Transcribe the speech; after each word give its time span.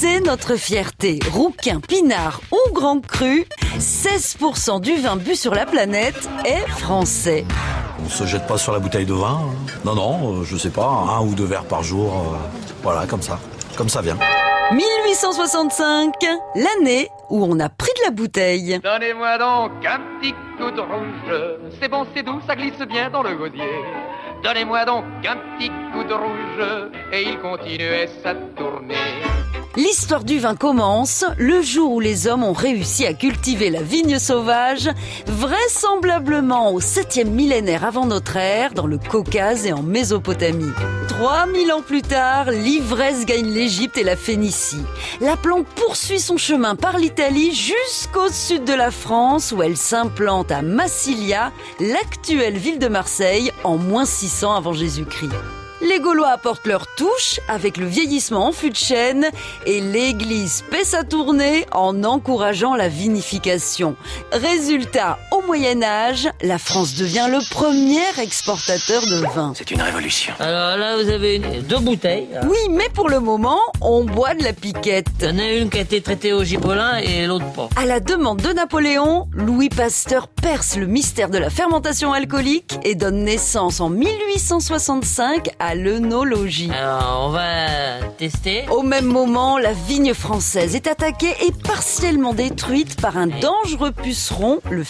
c'est 0.00 0.20
notre 0.20 0.54
fierté. 0.56 1.18
Rouquin, 1.32 1.80
pinard 1.80 2.40
ou 2.52 2.72
grand 2.72 3.00
cru, 3.04 3.46
16% 3.78 4.80
du 4.80 4.94
vin 4.96 5.16
bu 5.16 5.34
sur 5.34 5.52
la 5.54 5.66
planète 5.66 6.28
est 6.44 6.68
français. 6.68 7.44
On 8.04 8.08
se 8.08 8.24
jette 8.24 8.46
pas 8.46 8.58
sur 8.58 8.72
la 8.72 8.78
bouteille 8.78 9.06
de 9.06 9.12
vin. 9.12 9.40
hein. 9.42 9.54
Non, 9.84 9.94
non, 9.96 10.34
euh, 10.40 10.44
je 10.44 10.56
sais 10.56 10.70
pas, 10.70 10.86
un 10.86 11.20
ou 11.22 11.34
deux 11.34 11.46
verres 11.46 11.64
par 11.64 11.82
jour. 11.82 12.12
euh, 12.14 12.36
voilà, 12.84 13.06
comme 13.06 13.22
ça. 13.22 13.40
Comme 13.76 13.88
ça 13.88 14.00
vient. 14.00 14.16
1865, 14.70 16.12
l'année 16.54 17.08
où 17.30 17.44
on 17.44 17.58
a 17.58 17.68
pris 17.68 17.90
de 17.98 18.04
la 18.04 18.10
bouteille. 18.12 18.78
Donnez-moi 18.84 19.36
donc 19.38 19.72
un 19.84 19.98
petit 20.20 20.32
coup 20.58 20.70
de 20.70 20.80
rouge. 20.80 21.70
C'est 21.80 21.88
bon, 21.88 22.06
c'est 22.14 22.22
doux, 22.22 22.40
ça 22.46 22.54
glisse 22.54 22.78
bien 22.88 23.10
dans 23.10 23.22
le 23.24 23.34
gosier. 23.36 23.64
Donnez-moi 24.44 24.84
donc 24.84 25.04
un 25.28 25.36
petit 25.58 25.70
coup 25.92 26.04
de 26.04 26.14
rouge. 26.14 26.92
Et 27.12 27.22
il 27.24 27.38
continuait 27.40 28.08
sa 28.22 28.34
tournée. 28.56 28.94
L'histoire 29.78 30.24
du 30.24 30.40
vin 30.40 30.56
commence 30.56 31.24
le 31.38 31.62
jour 31.62 31.92
où 31.92 32.00
les 32.00 32.26
hommes 32.26 32.42
ont 32.42 32.52
réussi 32.52 33.06
à 33.06 33.14
cultiver 33.14 33.70
la 33.70 33.80
vigne 33.80 34.18
sauvage, 34.18 34.90
vraisemblablement 35.28 36.72
au 36.72 36.80
7e 36.80 37.28
millénaire 37.28 37.84
avant 37.84 38.04
notre 38.04 38.36
ère, 38.36 38.74
dans 38.74 38.88
le 38.88 38.98
Caucase 38.98 39.66
et 39.66 39.72
en 39.72 39.84
Mésopotamie. 39.84 40.72
3000 41.06 41.70
ans 41.70 41.82
plus 41.82 42.02
tard, 42.02 42.50
l'ivresse 42.50 43.24
gagne 43.24 43.52
l'Égypte 43.52 43.96
et 43.98 44.02
la 44.02 44.16
Phénicie. 44.16 44.82
La 45.20 45.36
plante 45.36 45.68
poursuit 45.76 46.18
son 46.18 46.38
chemin 46.38 46.74
par 46.74 46.98
l'Italie 46.98 47.54
jusqu'au 47.54 48.32
sud 48.32 48.64
de 48.64 48.74
la 48.74 48.90
France 48.90 49.52
où 49.52 49.62
elle 49.62 49.76
s'implante 49.76 50.50
à 50.50 50.60
Massilia, 50.60 51.52
l'actuelle 51.78 52.58
ville 52.58 52.80
de 52.80 52.88
Marseille, 52.88 53.52
en 53.62 53.76
moins 53.76 54.06
600 54.06 54.56
avant 54.56 54.72
Jésus-Christ. 54.72 55.30
Les 55.98 56.04
Gaulois 56.04 56.28
apportent 56.28 56.68
leur 56.68 56.86
touche 56.94 57.40
avec 57.48 57.76
le 57.76 57.86
vieillissement 57.86 58.46
en 58.46 58.52
fût 58.52 58.70
de 58.70 58.76
chêne 58.76 59.26
et 59.66 59.80
l'Église 59.80 60.62
paie 60.70 60.84
sa 60.84 61.02
tournée 61.02 61.66
en 61.72 62.04
encourageant 62.04 62.76
la 62.76 62.86
vinification. 62.86 63.96
Résultat, 64.30 65.18
Moyen 65.48 65.82
Âge, 65.82 66.28
la 66.42 66.58
France 66.58 66.94
devient 66.94 67.26
le 67.30 67.38
premier 67.50 68.02
exportateur 68.22 69.00
de 69.06 69.24
vin. 69.34 69.54
C'est 69.56 69.70
une 69.70 69.80
révolution. 69.80 70.34
Alors 70.38 70.76
là, 70.76 71.02
vous 71.02 71.08
avez 71.08 71.36
une- 71.36 71.62
deux 71.62 71.78
bouteilles. 71.78 72.28
Oui, 72.44 72.58
mais 72.70 72.90
pour 72.92 73.08
le 73.08 73.18
moment, 73.18 73.58
on 73.80 74.04
boit 74.04 74.34
de 74.34 74.44
la 74.44 74.52
piquette. 74.52 75.06
Il 75.22 75.26
y 75.26 75.30
en 75.30 75.38
a 75.38 75.50
une 75.52 75.70
qui 75.70 75.78
a 75.78 75.80
été 75.80 76.02
traitée 76.02 76.34
au 76.34 76.44
gipolin 76.44 76.98
et 76.98 77.24
l'autre 77.26 77.50
pas. 77.52 77.70
À 77.76 77.86
la 77.86 77.98
demande 77.98 78.42
de 78.42 78.52
Napoléon, 78.52 79.26
Louis 79.32 79.70
Pasteur 79.70 80.28
perce 80.28 80.76
le 80.76 80.86
mystère 80.86 81.30
de 81.30 81.38
la 81.38 81.48
fermentation 81.48 82.12
alcoolique 82.12 82.78
et 82.84 82.94
donne 82.94 83.24
naissance 83.24 83.80
en 83.80 83.88
1865 83.88 85.48
à 85.58 85.74
l'œnologie. 85.74 86.70
Alors, 86.78 87.24
on 87.26 87.30
va 87.30 88.04
tester. 88.18 88.64
Au 88.70 88.82
même 88.82 89.06
moment, 89.06 89.56
la 89.56 89.72
vigne 89.72 90.12
française 90.12 90.74
est 90.76 90.86
attaquée 90.86 91.34
et 91.46 91.52
partiellement 91.66 92.34
détruite 92.34 93.00
par 93.00 93.16
un 93.16 93.28
dangereux 93.28 93.92
puceron, 93.92 94.60
le 94.70 94.84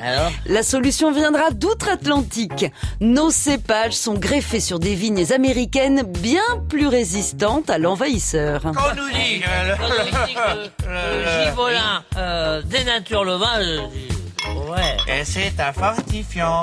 Alors 0.00 0.30
La 0.46 0.62
solution 0.62 1.12
viendra 1.12 1.50
d'outre-Atlantique. 1.50 2.66
Nos 3.00 3.30
cépages 3.30 3.92
sont 3.94 4.14
greffés 4.14 4.60
sur 4.60 4.78
des 4.78 4.94
vignes 4.94 5.32
américaines 5.32 6.02
bien 6.02 6.42
plus 6.68 6.86
résistantes 6.88 7.70
à 7.70 7.78
l'envahisseur. 7.78 8.62
On 8.64 8.70
nous 8.94 9.08
dit, 9.10 9.42
on 9.82 9.88
nous 9.88 10.26
dit 10.26 10.34
que 10.34 10.88
le 10.88 11.46
gipolin 11.50 12.04
euh, 12.16 12.62
dénature 12.62 13.24
le 13.24 13.34
vin. 13.36 13.58
euh, 13.60 13.78
ouais. 14.70 14.96
Et 15.20 15.24
c'est 15.24 15.52
un 15.60 15.72
fortifiant. 15.72 16.60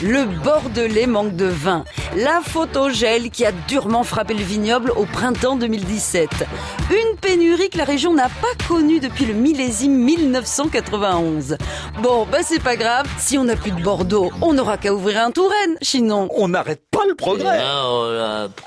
Le 0.00 0.26
Bordelais 0.44 1.08
manque 1.08 1.34
de 1.34 1.46
vin. 1.46 1.84
La 2.14 2.40
faute 2.40 2.76
au 2.76 2.88
gel 2.88 3.30
qui 3.30 3.44
a 3.44 3.50
durement 3.50 4.04
frappé 4.04 4.32
le 4.32 4.44
vignoble 4.44 4.92
au 4.92 5.06
printemps 5.06 5.56
2017. 5.56 6.30
Une 6.90 7.16
pénurie 7.16 7.68
que 7.68 7.78
la 7.78 7.84
région 7.84 8.14
n'a 8.14 8.28
pas 8.28 8.64
connue 8.68 9.00
depuis 9.00 9.24
le 9.24 9.34
millésime 9.34 9.96
1991. 9.96 11.56
Bon, 12.00 12.28
bah 12.30 12.38
c'est 12.44 12.62
pas 12.62 12.76
grave. 12.76 13.08
Si 13.18 13.38
on 13.38 13.44
n'a 13.44 13.56
plus 13.56 13.72
de 13.72 13.82
Bordeaux, 13.82 14.30
on 14.40 14.52
n'aura 14.52 14.78
qu'à 14.78 14.94
ouvrir 14.94 15.20
un 15.20 15.32
Touraine, 15.32 15.76
sinon. 15.82 16.28
On 16.36 16.46
n'arrête 16.46 16.84
pas 16.92 17.04
le 17.08 17.16
progrès. 17.16 17.58
Oh 17.60 18.06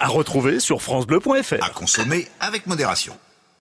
À 0.02 0.08
retrouver 0.08 0.60
sur 0.60 0.82
francebleu.fr. 0.82 1.64
À 1.64 1.70
consommer 1.70 2.28
avec 2.42 2.68
modération. 2.68 3.14